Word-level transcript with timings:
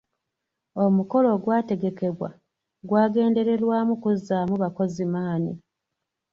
Omukolo 0.83 1.27
ogwategekebwa 1.35 2.29
gwagendererwamu 2.87 3.93
kuzzaamu 4.03 4.55
bakozi 4.63 5.05
maanyi. 5.13 5.53